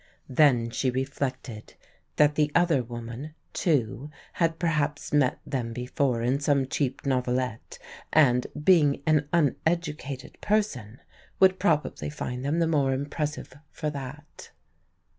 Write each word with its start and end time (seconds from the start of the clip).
Then 0.29 0.71
she 0.71 0.89
reflected 0.89 1.75
that 2.15 2.33
the 2.33 2.51
other 2.55 2.81
woman, 2.81 3.35
too, 3.53 4.09
had 4.33 4.57
perhaps 4.57 5.13
met 5.13 5.37
them 5.45 5.73
before 5.73 6.23
in 6.23 6.39
some 6.39 6.65
cheap 6.65 7.05
novelette, 7.05 7.77
and, 8.11 8.47
being 8.63 9.03
an 9.05 9.29
uneducated 9.31 10.41
person, 10.41 11.01
would 11.39 11.59
probably 11.59 12.09
find 12.09 12.43
them 12.43 12.57
the 12.57 12.65
more 12.65 12.93
impressive 12.93 13.53
for 13.69 13.91
that. 13.91 14.49